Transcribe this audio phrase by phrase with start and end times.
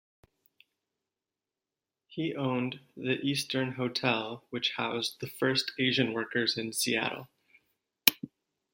[2.07, 7.27] He owned the Eastern Hotel which housed the first Asian workers in Seattle.